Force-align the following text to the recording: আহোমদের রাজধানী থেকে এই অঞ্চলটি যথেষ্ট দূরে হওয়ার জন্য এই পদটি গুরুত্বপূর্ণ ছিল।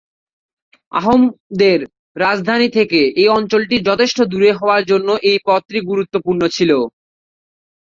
আহোমদের 0.91 1.79
রাজধানী 2.15 2.67
থেকে 2.77 2.99
এই 3.15 3.29
অঞ্চলটি 3.37 3.75
যথেষ্ট 3.89 4.17
দূরে 4.31 4.51
হওয়ার 4.53 4.83
জন্য 4.85 5.09
এই 5.29 5.37
পদটি 5.47 5.79
গুরুত্বপূর্ণ 5.89 6.41
ছিল। 6.55 6.71